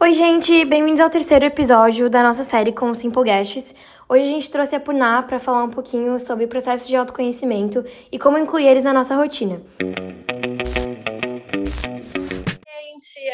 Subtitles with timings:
[0.00, 3.74] Oi, gente, bem-vindos ao terceiro episódio da nossa série com os Simple Guests.
[4.06, 8.18] Hoje a gente trouxe a Purná para falar um pouquinho sobre processos de autoconhecimento e
[8.18, 9.62] como incluir eles na nossa rotina.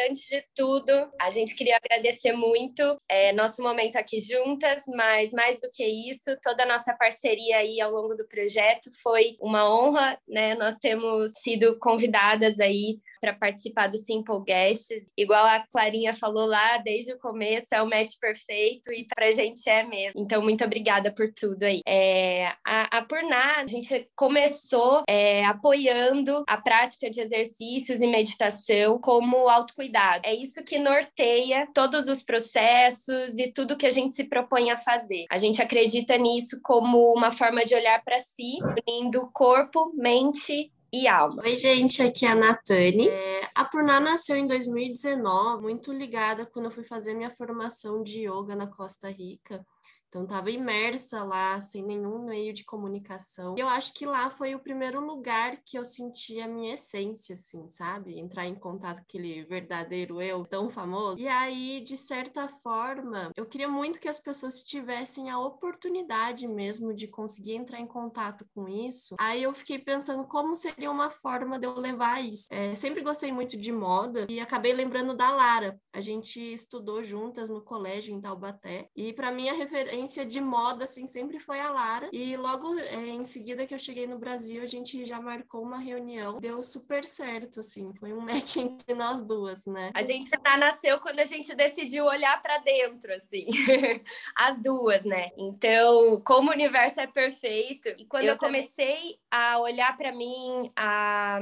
[0.08, 5.60] Antes de tudo, a gente queria agradecer muito é, nosso momento aqui juntas, mas mais
[5.60, 10.18] do que isso, toda a nossa parceria aí ao longo do projeto foi uma honra,
[10.28, 10.54] né?
[10.54, 15.10] Nós temos sido convidadas aí para participar do Simple Guests.
[15.16, 19.30] Igual a Clarinha falou lá desde o começo, é o match perfeito e para a
[19.30, 20.20] gente é mesmo.
[20.20, 21.80] Então, muito obrigada por tudo aí.
[21.86, 28.98] É, a, a Purná, a gente começou é, apoiando a prática de exercícios e meditação
[28.98, 29.93] como autocuidado.
[30.24, 34.76] É isso que norteia todos os processos e tudo que a gente se propõe a
[34.76, 35.26] fazer.
[35.30, 41.08] A gente acredita nisso como uma forma de olhar para si, unindo corpo, mente e
[41.08, 41.42] alma.
[41.42, 43.08] Oi, gente, aqui é a Natane.
[43.08, 48.20] É, a Purna nasceu em 2019, muito ligada quando eu fui fazer minha formação de
[48.20, 49.66] yoga na Costa Rica.
[50.14, 53.56] Então, estava imersa lá, sem nenhum meio de comunicação.
[53.58, 57.34] E eu acho que lá foi o primeiro lugar que eu senti a minha essência,
[57.34, 58.16] assim, sabe?
[58.16, 61.18] Entrar em contato com aquele verdadeiro eu tão famoso.
[61.18, 66.94] E aí, de certa forma, eu queria muito que as pessoas tivessem a oportunidade mesmo
[66.94, 69.16] de conseguir entrar em contato com isso.
[69.18, 72.46] Aí eu fiquei pensando como seria uma forma de eu levar isso.
[72.52, 75.76] É, sempre gostei muito de moda e acabei lembrando da Lara.
[75.92, 78.88] A gente estudou juntas no colégio em Taubaté.
[78.94, 82.08] E para mim, a referência referência de moda, assim, sempre foi a Lara.
[82.12, 85.78] E logo é, em seguida que eu cheguei no Brasil, a gente já marcou uma
[85.78, 86.38] reunião.
[86.38, 87.92] Deu super certo, assim.
[87.98, 89.90] Foi um match entre nós duas, né?
[89.94, 93.46] A gente já nasceu quando a gente decidiu olhar para dentro, assim.
[94.36, 95.30] As duas, né?
[95.36, 97.88] Então, como o universo é perfeito.
[97.98, 101.40] E quando eu, eu comecei a olhar para mim, a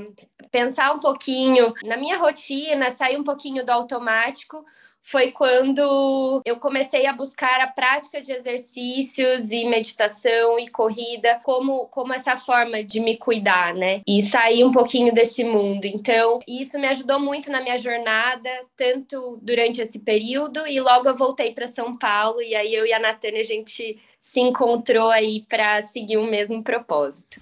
[0.51, 4.65] pensar um pouquinho na minha rotina, sair um pouquinho do automático,
[5.03, 11.87] foi quando eu comecei a buscar a prática de exercícios e meditação e corrida como,
[11.89, 14.01] como essa forma de me cuidar, né?
[14.07, 15.85] E sair um pouquinho desse mundo.
[15.85, 21.17] Então, isso me ajudou muito na minha jornada, tanto durante esse período e logo eu
[21.17, 25.45] voltei para São Paulo e aí eu e a Natânia a gente se encontrou aí
[25.49, 27.41] para seguir o mesmo propósito.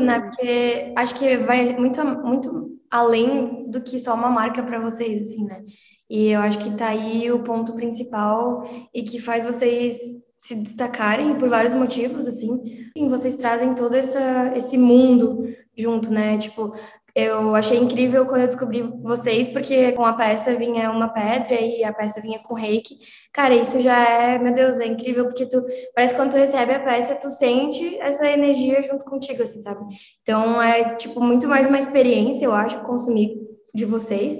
[0.00, 0.20] Né?
[0.20, 5.44] Porque acho que vai muito muito além do que só uma marca para vocês, assim,
[5.44, 5.62] né?
[6.08, 9.98] E eu acho que tá aí o ponto principal e que faz vocês
[10.38, 12.90] se destacarem por vários motivos, assim.
[12.94, 15.44] E vocês trazem todo essa, esse mundo
[15.76, 16.38] junto, né?
[16.38, 16.72] Tipo,
[17.16, 21.82] eu achei incrível quando eu descobri vocês, porque com a peça vinha uma pedra e
[21.82, 22.98] a peça vinha com reiki.
[23.32, 26.74] Cara, isso já é, meu Deus, é incrível, porque tu parece que quando tu recebe
[26.74, 29.82] a peça, tu sente essa energia junto contigo, assim, sabe?
[30.20, 33.34] Então é, tipo, muito mais uma experiência, eu acho, consumir
[33.74, 34.38] de vocês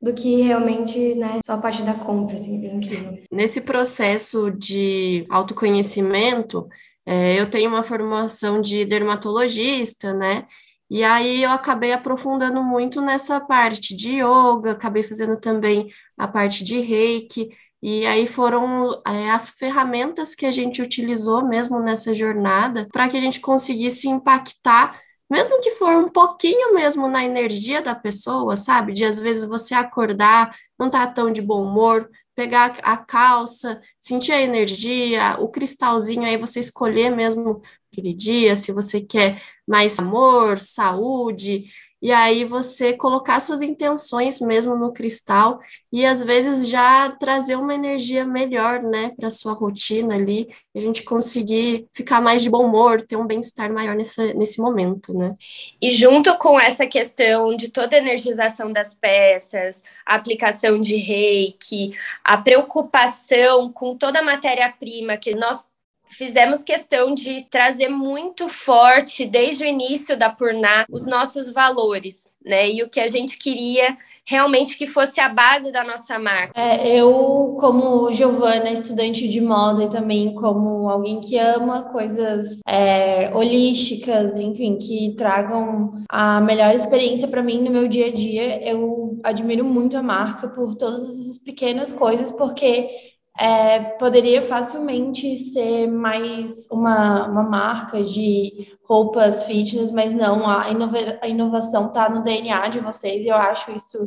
[0.00, 3.18] do que realmente, né, só a parte da compra, assim, é bem incrível.
[3.32, 6.68] Nesse processo de autoconhecimento,
[7.04, 10.46] é, eu tenho uma formação de dermatologista, né?
[10.92, 15.88] E aí eu acabei aprofundando muito nessa parte de yoga, acabei fazendo também
[16.18, 17.48] a parte de reiki,
[17.82, 23.16] e aí foram é, as ferramentas que a gente utilizou mesmo nessa jornada para que
[23.16, 28.92] a gente conseguisse impactar, mesmo que for um pouquinho mesmo na energia da pessoa, sabe?
[28.92, 34.32] De às vezes você acordar, não tá tão de bom humor, pegar a calça, sentir
[34.32, 40.58] a energia, o cristalzinho, aí você escolher mesmo aquele dia, se você quer mais amor,
[40.58, 41.66] saúde,
[42.02, 45.60] e aí você colocar suas intenções mesmo no cristal
[45.92, 51.04] e às vezes já trazer uma energia melhor, né, para sua rotina ali, a gente
[51.04, 55.36] conseguir ficar mais de bom humor, ter um bem-estar maior nesse, nesse momento, né?
[55.80, 61.92] E junto com essa questão de toda a energização das peças, a aplicação de reiki,
[62.24, 65.68] a preocupação com toda a matéria-prima que nós
[66.16, 72.70] fizemos questão de trazer muito forte, desde o início da Purná, os nossos valores, né?
[72.70, 76.52] E o que a gente queria realmente que fosse a base da nossa marca.
[76.58, 83.34] É, eu, como Giovana, estudante de moda e também como alguém que ama coisas é,
[83.34, 89.18] holísticas, enfim, que tragam a melhor experiência para mim no meu dia a dia, eu
[89.24, 92.90] admiro muito a marca por todas essas pequenas coisas, porque
[93.38, 101.18] é, poderia facilmente ser mais uma, uma marca de roupas fitness, mas não, a, inova
[101.20, 103.98] a inovação está no DNA de vocês e eu acho isso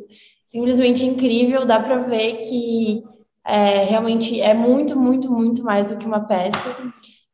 [0.46, 1.66] simplesmente incrível.
[1.66, 3.04] Dá para ver que
[3.46, 6.76] é, realmente é muito, muito, muito mais do que uma peça.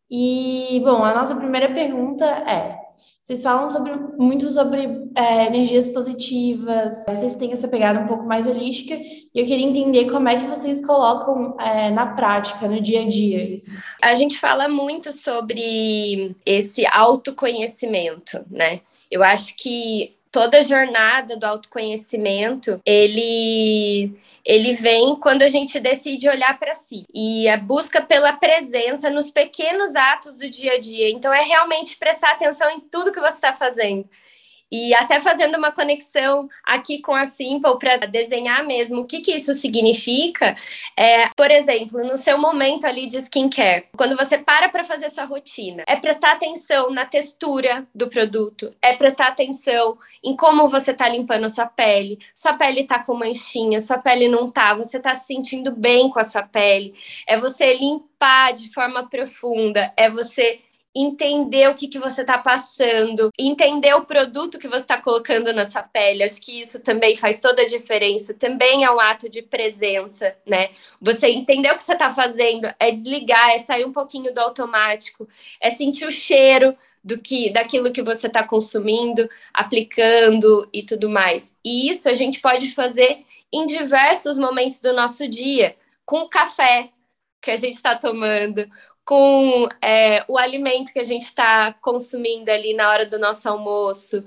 [0.09, 2.77] E, bom, a nossa primeira pergunta é:
[3.23, 8.47] vocês falam sobre, muito sobre é, energias positivas, vocês têm essa pegada um pouco mais
[8.47, 13.01] holística, e eu queria entender como é que vocês colocam é, na prática, no dia
[13.01, 13.71] a dia, isso.
[14.01, 18.81] A gente fala muito sobre esse autoconhecimento, né?
[19.09, 24.13] Eu acho que toda a jornada do autoconhecimento, ele
[24.44, 29.30] ele vem quando a gente decide olhar para si e a busca pela presença nos
[29.30, 31.12] pequenos atos do dia a dia.
[31.12, 34.10] Então é realmente prestar atenção em tudo que você está fazendo.
[34.71, 39.33] E até fazendo uma conexão aqui com a Simple para desenhar mesmo o que, que
[39.33, 40.56] isso significa.
[40.97, 45.25] É, por exemplo, no seu momento ali de skincare, quando você para para fazer sua
[45.25, 51.09] rotina, é prestar atenção na textura do produto, é prestar atenção em como você está
[51.09, 52.19] limpando a sua pele.
[52.33, 56.19] Sua pele está com manchinha, sua pele não tá, você está se sentindo bem com
[56.19, 56.94] a sua pele.
[57.27, 60.59] É você limpar de forma profunda, é você
[60.95, 65.69] entender o que, que você está passando, entender o produto que você está colocando na
[65.69, 66.23] sua pele.
[66.23, 68.33] Acho que isso também faz toda a diferença.
[68.33, 70.69] Também é um ato de presença, né?
[71.01, 75.27] Você entender o que você está fazendo, é desligar, é sair um pouquinho do automático,
[75.59, 81.55] é sentir o cheiro do que daquilo que você está consumindo, aplicando e tudo mais.
[81.63, 86.89] E isso a gente pode fazer em diversos momentos do nosso dia, com o café
[87.41, 88.67] que a gente está tomando,
[89.12, 94.24] com é, o alimento que a gente está consumindo ali na hora do nosso almoço.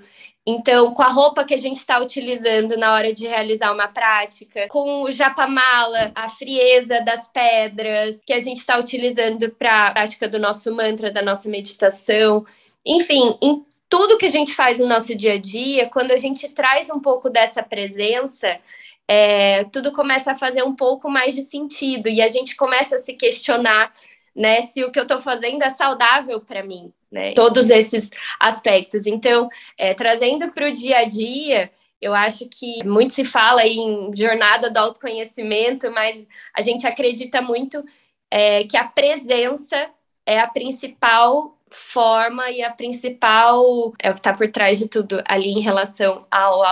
[0.46, 4.68] Então, com a roupa que a gente está utilizando na hora de realizar uma prática,
[4.68, 10.28] com o japamala, a frieza das pedras que a gente está utilizando para a prática
[10.28, 12.44] do nosso mantra, da nossa meditação.
[12.84, 16.46] Enfim, em tudo que a gente faz no nosso dia a dia, quando a gente
[16.50, 18.60] traz um pouco dessa presença,
[19.08, 22.98] é, tudo começa a fazer um pouco mais de sentido e a gente começa a
[22.98, 23.90] se questionar
[24.34, 24.62] né?
[24.62, 27.32] Se o que eu estou fazendo é saudável para mim, né?
[27.32, 28.10] Todos esses
[28.40, 29.06] aspectos.
[29.06, 29.48] Então,
[29.78, 31.70] é, trazendo para o dia a dia,
[32.00, 37.84] eu acho que muito se fala em jornada do autoconhecimento, mas a gente acredita muito
[38.30, 39.88] é, que a presença
[40.26, 45.22] é a principal forma e a principal é o que está por trás de tudo
[45.26, 46.62] ali em relação ao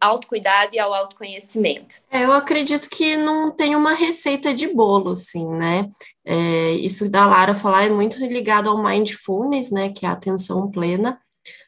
[0.00, 1.96] autocuidado e ao autoconhecimento.
[2.10, 5.88] É, eu acredito que não tem uma receita de bolo, assim, né?
[6.24, 9.90] É, isso da Lara falar é muito ligado ao mindfulness, né?
[9.90, 11.20] Que é a atenção plena.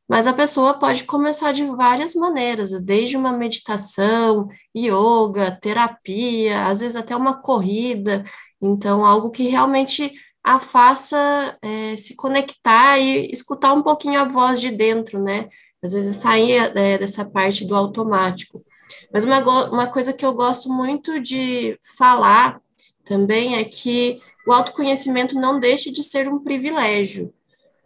[0.09, 6.97] Mas a pessoa pode começar de várias maneiras, desde uma meditação, yoga, terapia, às vezes
[6.97, 8.25] até uma corrida.
[8.61, 10.13] Então, algo que realmente
[10.49, 15.47] a faça é, se conectar e escutar um pouquinho a voz de dentro, né?
[15.83, 18.65] Às vezes sair é, dessa parte do automático.
[19.13, 22.63] Mas uma, uma coisa que eu gosto muito de falar
[23.05, 27.31] também é que o autoconhecimento não deixa de ser um privilégio.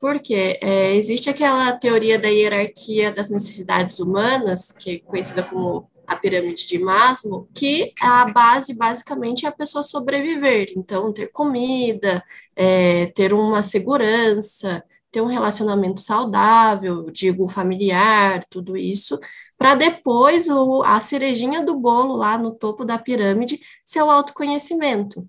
[0.01, 6.17] Porque é, existe aquela teoria da hierarquia das necessidades humanas, que é conhecida como a
[6.17, 10.73] pirâmide de Maslow, que a base basicamente é a pessoa sobreviver.
[10.77, 12.23] Então, ter comida,
[12.57, 19.19] é, ter uma segurança, ter um relacionamento saudável, digo, familiar, tudo isso,
[19.59, 25.29] para depois o, a cerejinha do bolo lá no topo da pirâmide ser o autoconhecimento.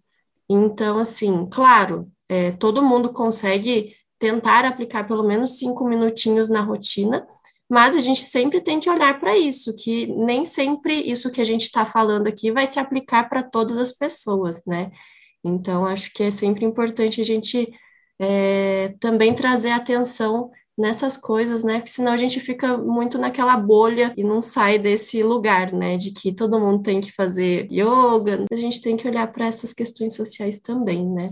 [0.50, 7.28] Então, assim, claro, é, todo mundo consegue tentar aplicar pelo menos cinco minutinhos na rotina,
[7.70, 11.44] mas a gente sempre tem que olhar para isso, que nem sempre isso que a
[11.44, 14.92] gente está falando aqui vai se aplicar para todas as pessoas, né?
[15.44, 17.72] Então, acho que é sempre importante a gente
[18.20, 21.76] é, também trazer atenção nessas coisas, né?
[21.76, 25.98] Porque senão a gente fica muito naquela bolha e não sai desse lugar, né?
[25.98, 28.46] De que todo mundo tem que fazer yoga.
[28.52, 31.32] A gente tem que olhar para essas questões sociais também, né?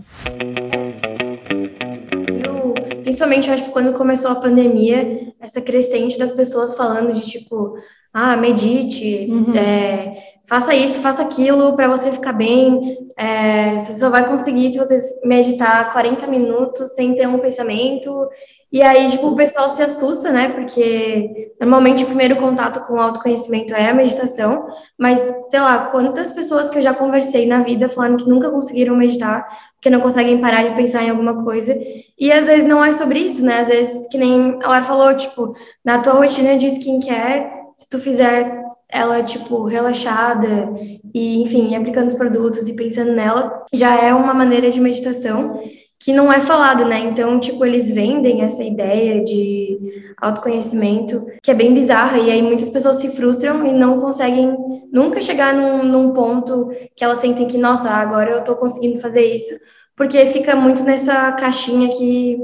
[2.46, 7.26] Eu, principalmente, eu acho que quando começou a pandemia, essa crescente das pessoas falando de
[7.26, 7.76] tipo,
[8.12, 9.54] ah, medite, uhum.
[9.56, 12.98] é, faça isso, faça aquilo para você ficar bem.
[13.16, 18.28] É, você só vai conseguir se você meditar 40 minutos sem ter um pensamento.
[18.72, 20.48] E aí, tipo, o pessoal se assusta, né?
[20.48, 24.66] Porque normalmente o primeiro contato com o autoconhecimento é a meditação,
[24.98, 25.20] mas
[25.50, 29.46] sei lá, quantas pessoas que eu já conversei na vida falando que nunca conseguiram meditar,
[29.74, 31.76] porque não conseguem parar de pensar em alguma coisa.
[32.18, 33.60] E às vezes não é sobre isso, né?
[33.60, 38.62] Às vezes, que nem ela falou, tipo, na tua rotina de skincare, se tu fizer
[38.92, 40.70] ela, tipo, relaxada
[41.14, 45.58] e, enfim, aplicando os produtos e pensando nela, já é uma maneira de meditação
[45.98, 46.98] que não é falado, né?
[46.98, 49.78] Então, tipo, eles vendem essa ideia de
[50.20, 54.54] autoconhecimento que é bem bizarra, e aí muitas pessoas se frustram e não conseguem
[54.92, 59.24] nunca chegar num, num ponto que elas sentem que, nossa, agora eu tô conseguindo fazer
[59.24, 59.54] isso,
[59.96, 62.38] porque fica muito nessa caixinha que,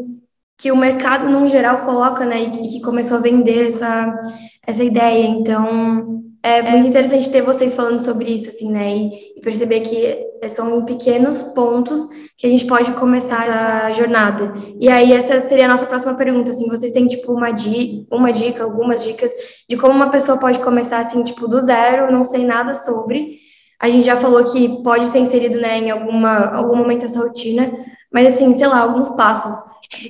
[0.56, 4.18] que o mercado, no geral, coloca, né, e que, que começou a vender essa,
[4.66, 5.26] essa ideia.
[5.26, 8.96] Então, é muito interessante ter vocês falando sobre isso, assim, né?
[8.96, 14.54] E, e, perceber que são em pequenos pontos que a gente pode começar essa jornada.
[14.78, 18.32] E aí, essa seria a nossa próxima pergunta, assim, vocês têm, tipo, uma, di uma
[18.32, 19.32] dica, algumas dicas
[19.68, 23.38] de como uma pessoa pode começar, assim, tipo, do zero, não sei nada sobre.
[23.80, 27.26] A gente já falou que pode ser inserido, né, em alguma, algum momento da sua
[27.26, 27.72] rotina,
[28.12, 29.52] mas, assim, sei lá, alguns passos.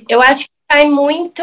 [0.07, 1.41] Eu acho que vai muito.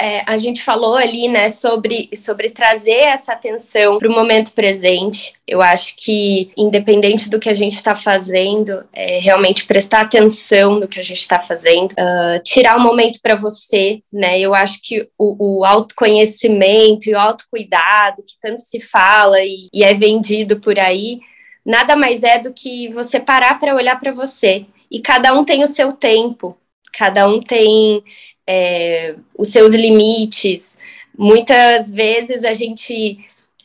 [0.00, 5.34] É, a gente falou ali, né, sobre, sobre trazer essa atenção para o momento presente.
[5.46, 10.88] Eu acho que, independente do que a gente está fazendo, é, realmente prestar atenção no
[10.88, 14.40] que a gente está fazendo, uh, tirar o um momento para você, né?
[14.40, 19.84] Eu acho que o, o, autoconhecimento e o autocuidado, que tanto se fala e, e
[19.84, 21.20] é vendido por aí,
[21.64, 24.66] nada mais é do que você parar para olhar para você.
[24.90, 26.56] E cada um tem o seu tempo,
[26.92, 28.02] cada um tem
[28.46, 30.76] é, os seus limites.
[31.16, 33.18] Muitas vezes a gente.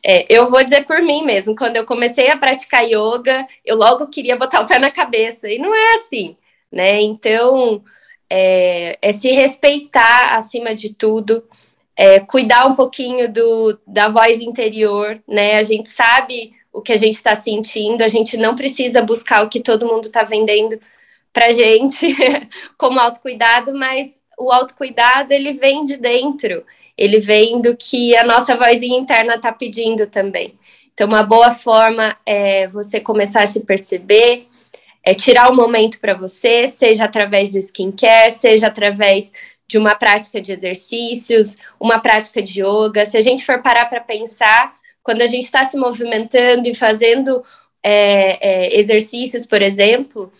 [0.05, 4.07] É, eu vou dizer por mim mesmo, quando eu comecei a praticar yoga, eu logo
[4.07, 6.37] queria botar o pé na cabeça, e não é assim,
[6.71, 7.01] né?
[7.01, 7.83] Então,
[8.29, 11.43] é, é se respeitar acima de tudo,
[11.97, 15.57] é, cuidar um pouquinho do, da voz interior, né?
[15.57, 19.49] A gente sabe o que a gente está sentindo, a gente não precisa buscar o
[19.49, 20.79] que todo mundo está vendendo
[21.33, 22.15] para gente
[22.77, 26.63] como autocuidado, mas o autocuidado ele vem de dentro,
[26.97, 30.57] ele vem do que a nossa vozinha interna está pedindo também.
[30.93, 34.47] Então, uma boa forma é você começar a se perceber,
[35.03, 39.31] é tirar um momento para você, seja através do skincare, seja através
[39.67, 43.05] de uma prática de exercícios, uma prática de yoga.
[43.05, 47.43] Se a gente for parar para pensar, quando a gente está se movimentando e fazendo
[47.81, 50.31] é, é, exercícios, por exemplo,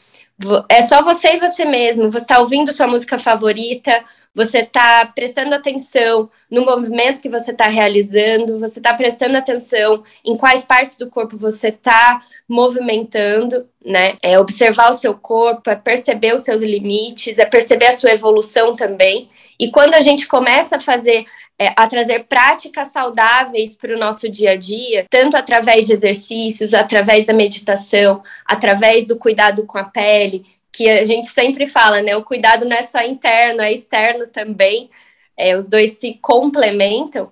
[0.70, 2.10] é só você e você mesmo.
[2.10, 4.04] Você está ouvindo sua música favorita,
[4.34, 10.38] você está prestando atenção no movimento que você está realizando, você está prestando atenção em
[10.38, 14.16] quais partes do corpo você está movimentando, né?
[14.22, 18.76] É observar o seu corpo, é perceber os seus limites, é perceber a sua evolução
[18.76, 19.28] também.
[19.60, 21.26] E quando a gente começa a fazer
[21.60, 26.74] é, a trazer práticas saudáveis para o nosso dia a dia, tanto através de exercícios,
[26.74, 32.16] através da meditação, através do cuidado com a pele, que a gente sempre fala, né?
[32.16, 34.90] O cuidado não é só interno, é externo também.
[35.36, 37.30] É, os dois se complementam.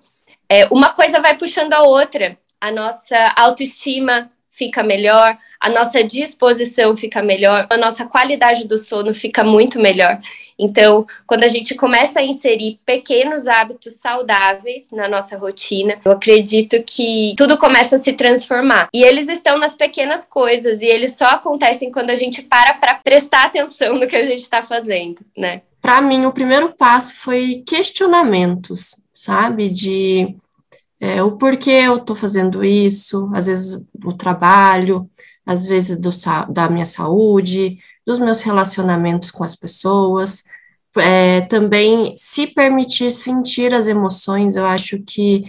[0.49, 2.37] É, uma coisa vai puxando a outra.
[2.59, 9.13] A nossa autoestima fica melhor, a nossa disposição fica melhor, a nossa qualidade do sono
[9.13, 10.19] fica muito melhor.
[10.59, 16.81] Então, quando a gente começa a inserir pequenos hábitos saudáveis na nossa rotina, eu acredito
[16.83, 18.89] que tudo começa a se transformar.
[18.93, 22.95] E eles estão nas pequenas coisas e eles só acontecem quando a gente para para
[22.95, 25.61] prestar atenção no que a gente está fazendo, né?
[25.81, 29.69] Para mim, o primeiro passo foi questionamentos, sabe?
[29.69, 30.35] De
[30.99, 35.09] é, o porquê eu estou fazendo isso, às vezes o trabalho,
[35.45, 36.09] às vezes do,
[36.51, 40.45] da minha saúde, dos meus relacionamentos com as pessoas,
[40.95, 45.43] é, também se permitir sentir as emoções, eu acho que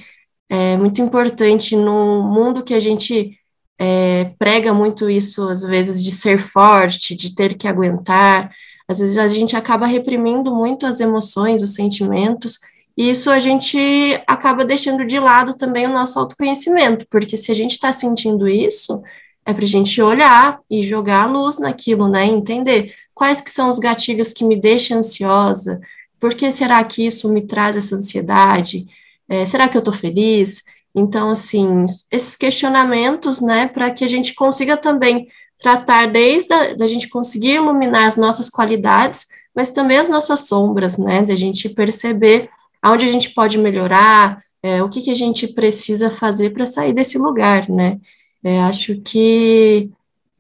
[0.51, 3.39] é muito importante no mundo que a gente
[3.79, 8.51] é, prega muito isso, às vezes, de ser forte, de ter que aguentar,
[8.89, 12.59] às vezes a gente acaba reprimindo muito as emoções, os sentimentos,
[12.97, 13.79] e isso a gente
[14.27, 19.01] acaba deixando de lado também o nosso autoconhecimento, porque se a gente está sentindo isso,
[19.49, 22.27] é para a gente olhar e jogar a luz naquilo, né?
[22.27, 25.81] Entender quais que são os gatilhos que me deixam ansiosa,
[26.21, 28.87] por que será que isso me traz essa ansiedade?
[29.27, 30.63] É, será que eu estou feliz?
[30.95, 35.29] Então, assim, esses questionamentos, né, para que a gente consiga também
[35.59, 40.99] tratar desde a da gente conseguir iluminar as nossas qualidades, mas também as nossas sombras,
[40.99, 42.51] né, da gente perceber
[42.83, 46.93] aonde a gente pode melhorar, é, o que, que a gente precisa fazer para sair
[46.93, 47.99] desse lugar, né?
[48.45, 49.91] É, acho que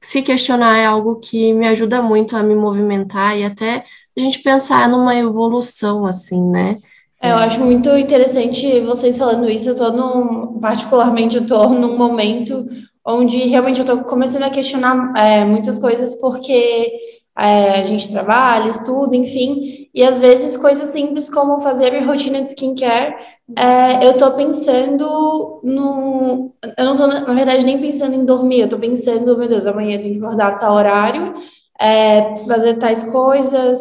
[0.00, 3.84] se questionar é algo que me ajuda muito a me movimentar e até
[4.16, 6.78] a gente pensar numa evolução, assim, né?
[7.20, 9.68] É, eu acho muito interessante vocês falando isso.
[9.68, 12.66] Eu tô num, particularmente, eu tô num momento
[13.04, 16.92] onde realmente eu tô começando a questionar é, muitas coisas porque
[17.38, 22.42] é, a gente trabalha, estuda, enfim, e às vezes coisas simples como fazer a rotina
[22.42, 23.14] de skincare,
[23.56, 26.52] é, eu tô pensando no.
[26.76, 29.96] Eu não tô, na verdade, nem pensando em dormir, eu tô pensando, meu Deus, amanhã
[29.96, 31.32] eu tenho que acordar tal horário,
[31.80, 33.80] é, fazer tais coisas,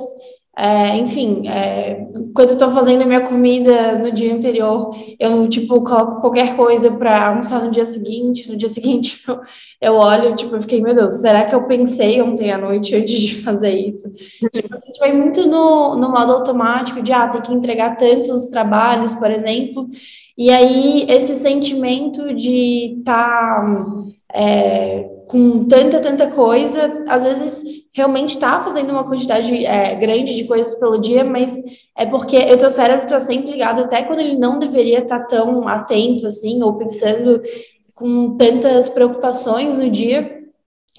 [0.59, 5.83] É, enfim, é, quando eu tô fazendo a minha comida no dia anterior, eu, tipo,
[5.83, 8.49] coloco qualquer coisa para almoçar no dia seguinte.
[8.49, 9.39] No dia seguinte, eu,
[9.79, 13.21] eu olho, tipo, eu fiquei, meu Deus, será que eu pensei ontem à noite antes
[13.21, 14.11] de fazer isso?
[14.51, 18.47] tipo, a gente vai muito no, no modo automático de, ah, tem que entregar tantos
[18.47, 19.87] trabalhos, por exemplo.
[20.35, 28.29] E aí, esse sentimento de estar tá, é, com tanta, tanta coisa, às vezes realmente
[28.29, 31.63] está fazendo uma quantidade é, grande de coisas pelo dia, mas
[31.97, 35.25] é porque o teu cérebro está sempre ligado, até quando ele não deveria estar tá
[35.25, 37.41] tão atento assim, ou pensando
[37.95, 40.36] com tantas preocupações no dia,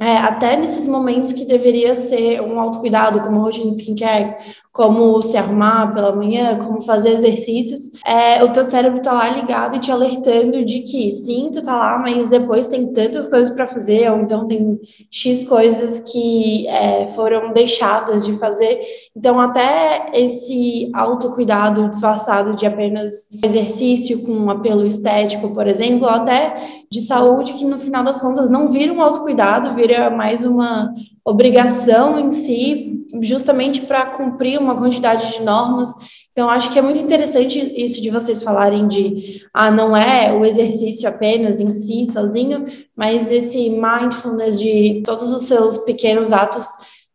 [0.00, 4.36] é, até nesses momentos que deveria ser um autocuidado, como rotina de skincare,
[4.78, 9.74] como se arrumar pela manhã, como fazer exercícios, é, o teu cérebro tá lá ligado
[9.74, 13.66] e te alertando de que sim, tu tá lá, mas depois tem tantas coisas para
[13.66, 14.78] fazer, ou então tem
[15.10, 18.80] X coisas que é, foram deixadas de fazer.
[19.16, 26.10] Então, até esse autocuidado disfarçado de apenas exercício com um apelo estético, por exemplo, ou
[26.10, 26.54] até
[26.88, 30.92] de saúde, que no final das contas não vira um autocuidado, vira mais uma
[31.24, 35.90] obrigação em si, justamente para cumprir uma quantidade de normas.
[36.32, 40.44] Então, acho que é muito interessante isso de vocês falarem de, ah, não é o
[40.44, 42.64] exercício apenas em si, sozinho,
[42.96, 46.66] mas esse mindfulness de todos os seus pequenos atos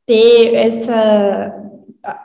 [0.05, 1.59] ter essa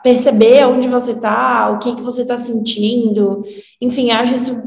[0.03, 3.43] perceber onde você está, o que que você está sentindo,
[3.79, 4.61] enfim, acho isso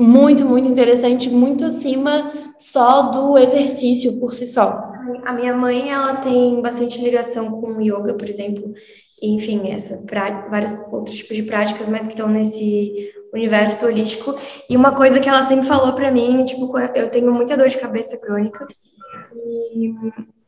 [0.00, 4.87] muito, muito interessante, muito acima só do exercício por si só.
[5.24, 8.72] A minha mãe, ela tem bastante ligação com yoga, por exemplo,
[9.22, 10.04] enfim, essa
[10.50, 14.34] vários outros tipos de práticas, mas que estão nesse universo holístico.
[14.68, 17.78] E uma coisa que ela sempre falou para mim, tipo, eu tenho muita dor de
[17.78, 18.66] cabeça crônica.
[19.74, 19.94] E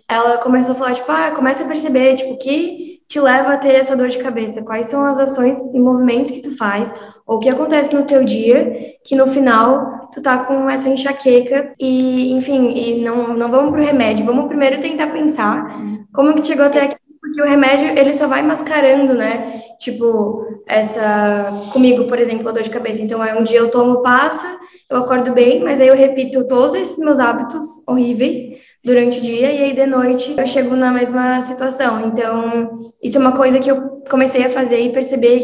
[0.09, 3.59] ela começou a falar, tipo, ah, começa a perceber, tipo, o que te leva a
[3.59, 4.63] ter essa dor de cabeça?
[4.63, 6.95] Quais são as ações e movimentos que tu faz?
[7.27, 8.73] Ou o que acontece no teu dia
[9.05, 13.85] que no final tu tá com essa enxaqueca e, enfim, e não, não vamos pro
[13.85, 14.27] remédio.
[14.27, 15.79] Vamos primeiro tentar pensar
[16.13, 19.63] como que chegou até aqui, porque o remédio, ele só vai mascarando, né?
[19.79, 21.53] Tipo, essa...
[21.73, 23.03] Comigo, por exemplo, a dor de cabeça.
[23.03, 26.75] Então, é um dia eu tomo, passa, eu acordo bem, mas aí eu repito todos
[26.75, 28.37] esses meus hábitos horríveis
[28.85, 32.07] durante o dia e aí de noite eu chego na mesma situação.
[32.07, 32.71] Então,
[33.03, 35.43] isso é uma coisa que eu comecei a fazer e perceber,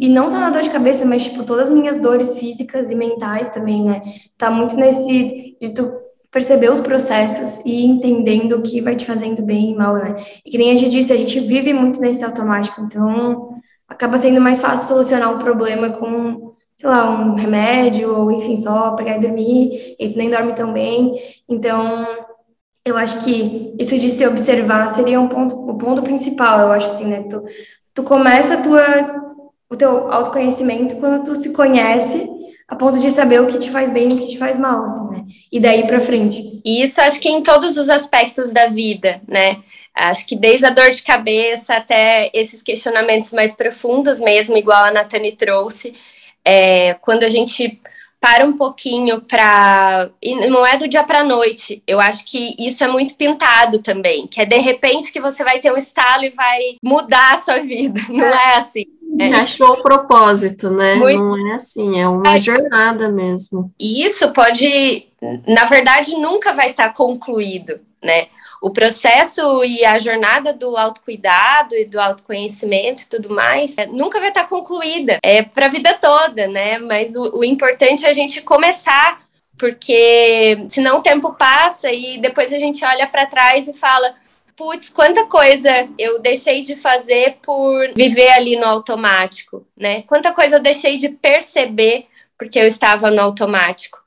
[0.00, 2.94] e não só na dor de cabeça, mas tipo todas as minhas dores físicas e
[2.94, 4.02] mentais também, né?
[4.36, 5.90] Tá muito nesse de tu
[6.30, 10.24] perceber os processos e entendendo o que vai te fazendo bem e mal, né?
[10.44, 13.54] E que nem a gente disse, a gente vive muito nesse automático, então
[13.88, 18.92] acaba sendo mais fácil solucionar um problema com sei lá, um remédio, ou enfim, só
[18.92, 21.14] pegar e dormir, eles nem dormem tão bem.
[21.46, 22.06] Então,
[22.84, 26.88] eu acho que isso de se observar seria um ponto, o ponto principal, eu acho
[26.88, 27.24] assim, né?
[27.28, 27.44] Tu,
[27.94, 32.26] tu começa a tua, o teu autoconhecimento quando tu se conhece
[32.66, 34.84] a ponto de saber o que te faz bem e o que te faz mal,
[34.84, 35.24] assim, né?
[35.50, 36.62] E daí para frente.
[36.64, 39.58] E isso acho que em todos os aspectos da vida, né?
[39.92, 44.92] Acho que desde a dor de cabeça até esses questionamentos mais profundos mesmo, igual a
[44.92, 45.94] Natane trouxe,
[46.44, 47.80] é, quando a gente
[48.20, 50.10] para um pouquinho para.
[50.22, 51.82] E não é do dia para noite.
[51.86, 55.58] Eu acho que isso é muito pintado também, que é de repente que você vai
[55.58, 58.00] ter um estalo e vai mudar a sua vida.
[58.10, 58.84] Não é assim.
[59.18, 59.34] É.
[59.34, 60.94] Achou o propósito, né?
[60.94, 61.18] Muito...
[61.18, 62.38] Não é assim, é uma é.
[62.38, 63.72] jornada mesmo.
[63.80, 65.04] E isso pode,
[65.48, 68.28] na verdade, nunca vai estar concluído, né?
[68.60, 74.20] O processo e a jornada do autocuidado e do autoconhecimento e tudo mais é, nunca
[74.20, 75.18] vai estar concluída.
[75.22, 76.78] É para a vida toda, né?
[76.78, 79.22] Mas o, o importante é a gente começar,
[79.56, 84.14] porque senão o tempo passa e depois a gente olha para trás e fala:
[84.54, 90.02] putz, quanta coisa eu deixei de fazer por viver ali no automático, né?
[90.02, 93.98] Quanta coisa eu deixei de perceber porque eu estava no automático.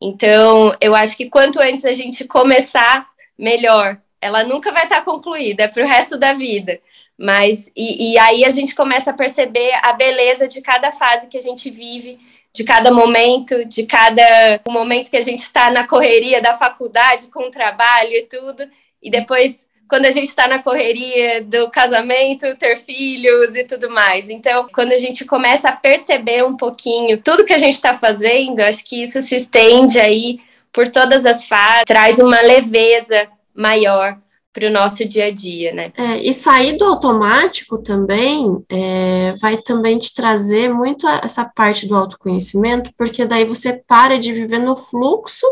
[0.00, 3.06] Então, eu acho que quanto antes a gente começar,
[3.38, 4.01] melhor.
[4.22, 6.80] Ela nunca vai estar concluída, é para o resto da vida.
[7.18, 11.36] Mas, e, e aí a gente começa a perceber a beleza de cada fase que
[11.36, 12.18] a gente vive,
[12.54, 17.48] de cada momento, de cada momento que a gente está na correria da faculdade, com
[17.48, 18.64] o trabalho e tudo,
[19.02, 24.30] e depois quando a gente está na correria do casamento, ter filhos e tudo mais.
[24.30, 28.60] Então, quando a gente começa a perceber um pouquinho tudo que a gente está fazendo,
[28.60, 30.40] acho que isso se estende aí
[30.72, 34.18] por todas as fases, traz uma leveza maior
[34.52, 35.92] para o nosso dia a dia, né?
[35.96, 41.96] É, e sair do automático também é, vai também te trazer muito essa parte do
[41.96, 45.46] autoconhecimento, porque daí você para de viver no fluxo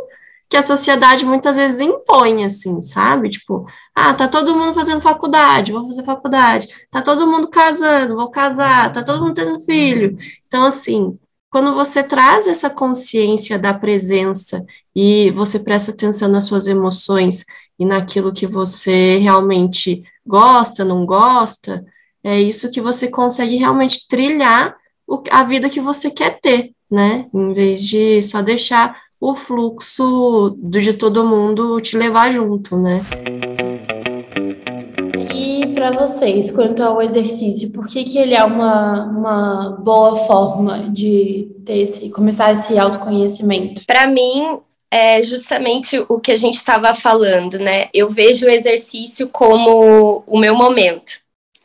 [0.50, 3.30] que a sociedade muitas vezes impõe, assim, sabe?
[3.30, 6.68] Tipo, ah, tá todo mundo fazendo faculdade, vou fazer faculdade.
[6.90, 8.92] Tá todo mundo casando, vou casar.
[8.92, 10.18] Tá todo mundo tendo filho.
[10.48, 11.16] Então, assim,
[11.48, 17.44] quando você traz essa consciência da presença e você presta atenção nas suas emoções
[17.80, 21.82] e naquilo que você realmente gosta, não gosta,
[22.22, 24.76] é isso que você consegue realmente trilhar
[25.30, 27.26] a vida que você quer ter, né?
[27.32, 33.00] Em vez de só deixar o fluxo de todo mundo te levar junto, né?
[35.34, 40.90] E para vocês, quanto ao exercício, por que, que ele é uma, uma boa forma
[40.90, 43.84] de ter esse, começar esse autoconhecimento?
[43.86, 47.88] Para mim, é justamente o que a gente estava falando, né?
[47.94, 51.20] Eu vejo o exercício como o meu momento.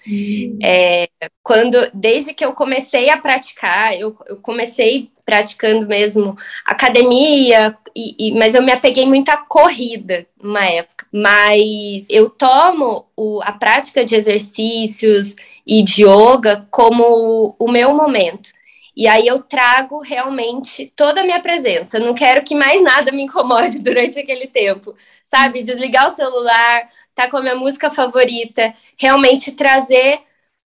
[0.08, 0.60] Hum.
[0.64, 1.10] É,
[1.42, 8.32] quando desde que eu comecei a praticar, eu, eu comecei praticando mesmo academia, e, e,
[8.34, 11.08] mas eu me apeguei muito à corrida numa época.
[11.12, 15.36] Mas eu tomo o, a prática de exercícios
[15.66, 18.50] e de yoga como o meu momento.
[18.96, 22.00] E aí eu trago realmente toda a minha presença.
[22.00, 25.64] Não quero que mais nada me incomode durante aquele tempo, sabe?
[25.64, 30.22] Desligar o celular, tá com a minha música favorita, realmente trazer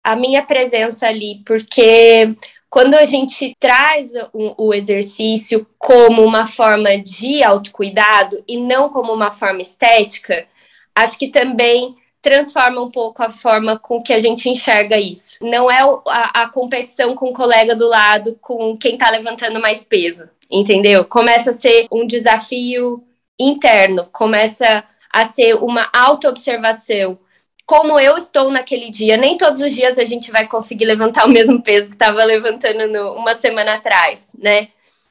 [0.03, 2.37] a minha presença ali, porque
[2.71, 9.13] quando a gente traz o, o, exercício como uma forma de autocuidado e não como
[9.13, 10.47] uma forma estética,
[10.95, 15.39] acho que também transforma um pouco a forma com que a gente enxerga isso.
[15.41, 19.85] Não é a, a competição com o colega do lado, com quem está levantando mais
[19.85, 21.05] peso, entendeu?
[21.05, 23.05] Começa a ser um desafio
[23.39, 27.17] interno, começa a ser uma autoobservação.
[27.65, 31.31] Como eu estou naquele dia, nem todos os dias a gente vai conseguir levantar o
[31.31, 34.71] mesmo peso que estava levantando no, uma semana atrás, né?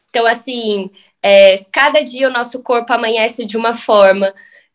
[0.10, 0.92] Então, assim,
[1.24, 4.34] é, cada dia o nosso corpo amanhece de uma forma,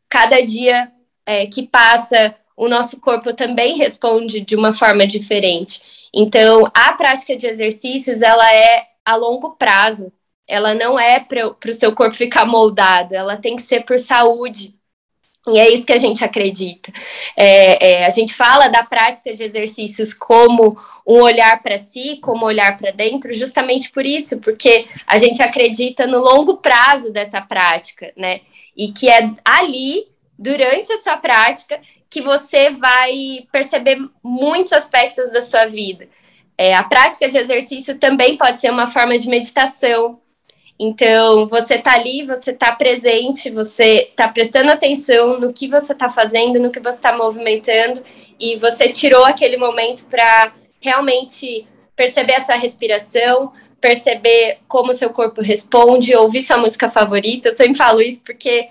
[0.08, 0.90] cada dia
[1.24, 5.82] é, que passa, o nosso corpo também responde de uma forma diferente.
[6.14, 10.12] Então, a prática de exercícios, ela é a longo prazo.
[10.46, 14.74] Ela não é para o seu corpo ficar moldado, ela tem que ser por saúde.
[15.48, 16.92] E é isso que a gente acredita.
[17.36, 22.44] É, é, a gente fala da prática de exercícios como um olhar para si, como
[22.44, 28.12] olhar para dentro, justamente por isso, porque a gente acredita no longo prazo dessa prática,
[28.16, 28.42] né?
[28.76, 30.09] E que é ali
[30.40, 36.08] durante a sua prática que você vai perceber muitos aspectos da sua vida.
[36.56, 40.18] É, a prática de exercício também pode ser uma forma de meditação.
[40.78, 46.08] Então, você está ali, você está presente, você está prestando atenção no que você está
[46.08, 48.02] fazendo, no que você está movimentando,
[48.38, 55.10] e você tirou aquele momento para realmente perceber a sua respiração, perceber como o seu
[55.10, 57.50] corpo responde, ouvir sua música favorita.
[57.50, 58.68] Eu sempre falo isso porque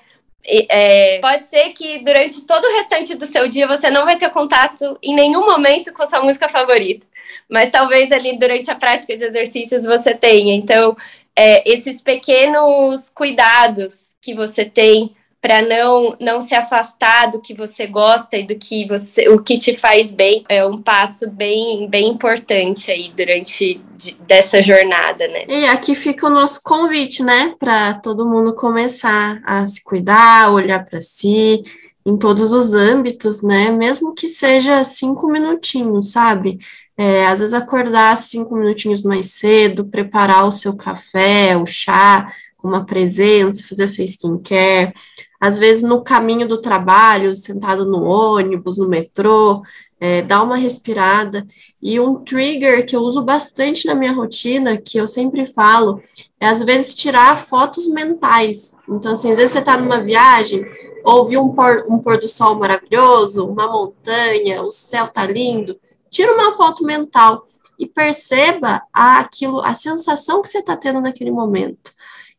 [0.70, 4.30] é, pode ser que durante todo o restante do seu dia você não vai ter
[4.30, 7.06] contato em nenhum momento com sua música favorita,
[7.50, 10.56] mas talvez ali durante a prática de exercícios você tenha.
[10.56, 10.96] Então,
[11.36, 17.88] é, esses pequenos cuidados que você tem para não não se afastar do que você
[17.88, 22.10] gosta e do que você o que te faz bem é um passo bem bem
[22.10, 25.46] importante aí durante de, dessa jornada, né?
[25.48, 30.86] E aqui fica o nosso convite, né, para todo mundo começar a se cuidar, olhar
[30.86, 31.62] para si
[32.06, 33.70] em todos os âmbitos, né?
[33.70, 36.60] Mesmo que seja cinco minutinhos, sabe?
[36.98, 42.28] É, às vezes acordar cinco minutinhos mais cedo, preparar o seu café, o chá,
[42.64, 44.94] uma presença, fazer seu skincare,
[45.40, 49.62] às vezes no caminho do trabalho, sentado no ônibus, no metrô,
[50.00, 51.46] é, dar uma respirada.
[51.82, 56.02] E um trigger que eu uso bastante na minha rotina, que eu sempre falo,
[56.40, 58.76] é às vezes tirar fotos mentais.
[58.88, 60.66] Então, assim, às vezes você está numa viagem,
[61.04, 66.34] ouve um pôr, um pôr do sol maravilhoso, uma montanha, o céu tá lindo, tira
[66.34, 67.46] uma foto mental
[67.78, 71.92] e perceba aquilo, a sensação que você está tendo naquele momento.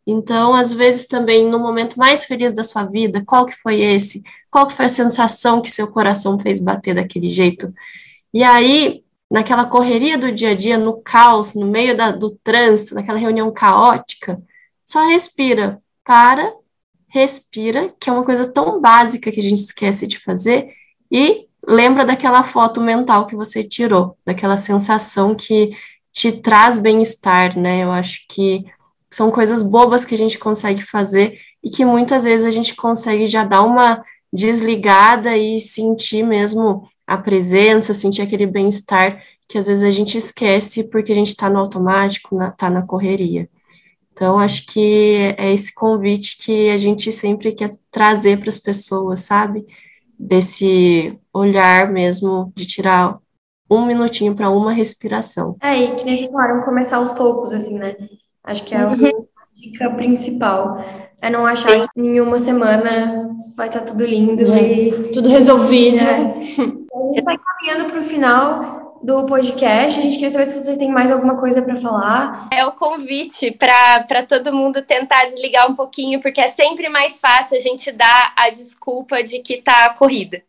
[0.07, 4.23] Então, às vezes também no momento mais feliz da sua vida, qual que foi esse?
[4.51, 7.73] Qual que foi a sensação que seu coração fez bater daquele jeito?
[8.33, 12.95] E aí, naquela correria do dia a dia, no caos, no meio da, do trânsito,
[12.95, 14.43] naquela reunião caótica,
[14.85, 16.53] só respira, para,
[17.09, 20.73] respira, que é uma coisa tão básica que a gente esquece de fazer,
[21.11, 25.77] e lembra daquela foto mental que você tirou, daquela sensação que
[26.13, 27.85] te traz bem-estar, né?
[27.85, 28.65] Eu acho que
[29.13, 33.27] são coisas bobas que a gente consegue fazer e que muitas vezes a gente consegue
[33.27, 39.83] já dar uma desligada e sentir mesmo a presença, sentir aquele bem-estar que às vezes
[39.83, 43.49] a gente esquece porque a gente está no automático, está na, tá na correria.
[44.13, 49.21] Então, acho que é esse convite que a gente sempre quer trazer para as pessoas,
[49.21, 49.67] sabe?
[50.17, 53.19] Desse olhar mesmo de tirar
[53.69, 55.57] um minutinho para uma respiração.
[55.61, 57.97] É, e que nem vocês falaram, começar aos poucos, assim, né?
[58.45, 59.27] Acho que é a uhum.
[59.53, 60.85] dica principal.
[61.21, 61.87] É não achar Sim.
[61.95, 64.73] que em uma semana vai estar tá tudo lindo é.
[64.73, 65.99] e tudo resolvido.
[65.99, 66.15] É.
[66.15, 69.99] A gente está caminhando para o final do podcast.
[69.99, 72.49] A gente queria saber se vocês têm mais alguma coisa para falar.
[72.53, 77.57] É o convite para todo mundo tentar desligar um pouquinho, porque é sempre mais fácil
[77.57, 80.43] a gente dar a desculpa de que tá corrida.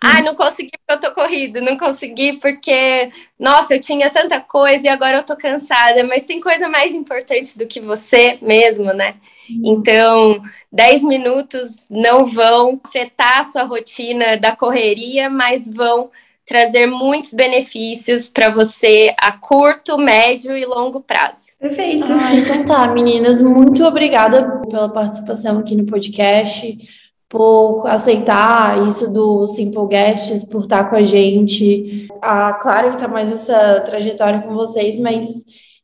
[0.00, 4.86] Ah, não consegui porque eu tô corrido, não consegui porque, nossa, eu tinha tanta coisa
[4.86, 9.16] e agora eu tô cansada, mas tem coisa mais importante do que você mesmo, né?
[9.64, 16.10] Então, 10 minutos não vão afetar a sua rotina da correria, mas vão
[16.48, 21.48] trazer muitos benefícios para você a curto, médio e longo prazo.
[21.60, 22.10] Perfeito.
[22.10, 26.76] Ah, então tá, meninas, muito obrigada pela participação aqui no podcast,
[27.28, 32.08] por aceitar isso do Simple Guests, por estar com a gente.
[32.22, 35.26] Ah, claro que tá mais essa trajetória com vocês, mas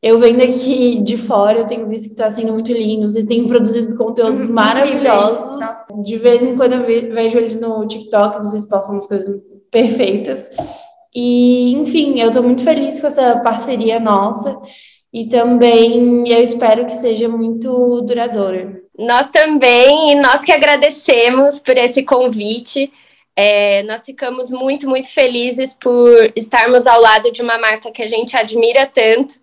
[0.01, 3.07] eu vendo aqui de fora, eu tenho visto que está sendo muito lindo.
[3.07, 5.65] Vocês têm produzido conteúdos maravilhosos.
[6.03, 10.49] De vez em quando eu vejo ali no TikTok, vocês postam umas coisas perfeitas.
[11.13, 14.59] E, enfim, eu estou muito feliz com essa parceria nossa
[15.13, 18.84] e também eu espero que seja muito duradoura.
[18.97, 22.91] Nós também, e nós que agradecemos por esse convite.
[23.37, 28.07] É, nós ficamos muito, muito felizes por estarmos ao lado de uma marca que a
[28.07, 29.35] gente admira tanto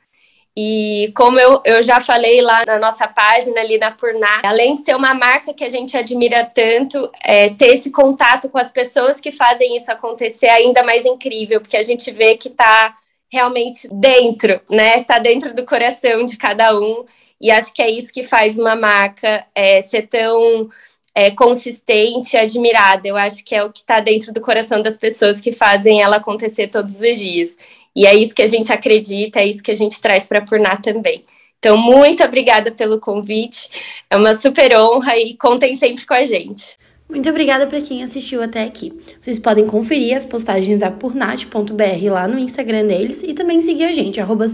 [0.57, 4.83] e como eu, eu já falei lá na nossa página ali na Purná, além de
[4.83, 9.19] ser uma marca que a gente admira tanto, é, ter esse contato com as pessoas
[9.19, 12.95] que fazem isso acontecer é ainda mais incrível, porque a gente vê que está
[13.31, 14.99] realmente dentro, né?
[14.99, 17.07] Está dentro do coração de cada um.
[17.43, 20.71] E acho que é isso que faz uma marca é, ser tão
[21.13, 23.09] é, consistente e admirada.
[23.09, 26.17] Eu acho que é o que está dentro do coração das pessoas que fazem ela
[26.17, 27.57] acontecer todos os dias.
[27.95, 30.77] E é isso que a gente acredita, é isso que a gente traz para Purná
[30.77, 31.25] também.
[31.59, 33.69] Então, muito obrigada pelo convite,
[34.11, 36.77] é uma super honra e contem sempre com a gente.
[37.13, 38.91] Muito obrigada para quem assistiu até aqui.
[39.21, 43.93] Vocês podem conferir as postagens da Purnat.br lá no Instagram deles e também seguir a
[43.93, 44.47] gente, arroba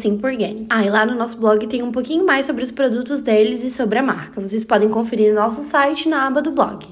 [0.69, 3.71] Ah, e lá no nosso blog tem um pouquinho mais sobre os produtos deles e
[3.71, 4.41] sobre a marca.
[4.41, 6.85] Vocês podem conferir no nosso site na aba do blog.